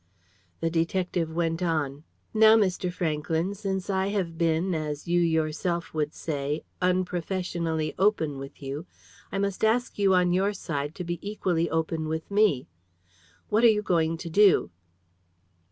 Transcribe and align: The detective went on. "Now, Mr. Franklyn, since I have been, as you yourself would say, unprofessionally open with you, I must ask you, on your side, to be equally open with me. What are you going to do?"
The 0.61 0.71
detective 0.71 1.31
went 1.31 1.61
on. 1.61 2.05
"Now, 2.33 2.55
Mr. 2.57 2.91
Franklyn, 2.91 3.53
since 3.53 3.87
I 3.87 4.07
have 4.07 4.35
been, 4.35 4.73
as 4.73 5.07
you 5.07 5.19
yourself 5.21 5.93
would 5.93 6.15
say, 6.15 6.63
unprofessionally 6.81 7.93
open 7.99 8.39
with 8.39 8.63
you, 8.63 8.87
I 9.31 9.37
must 9.37 9.63
ask 9.63 9.99
you, 9.99 10.15
on 10.15 10.33
your 10.33 10.53
side, 10.53 10.95
to 10.95 11.03
be 11.03 11.19
equally 11.21 11.69
open 11.69 12.07
with 12.07 12.31
me. 12.31 12.67
What 13.49 13.63
are 13.63 13.69
you 13.69 13.83
going 13.83 14.17
to 14.17 14.29
do?" 14.31 14.71